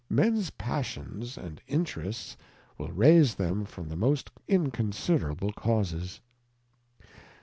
Mens 0.09 0.49
Passions 0.49 1.37
and 1.37 1.61
Interests 1.67 2.35
will 2.75 2.89
raise 2.91 3.35
them 3.35 3.65
from 3.65 3.87
the 3.87 3.95
most 3.95 4.31
inconsiderable 4.47 5.53
Causes. 5.53 6.21